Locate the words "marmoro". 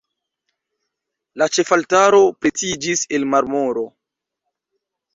3.37-3.89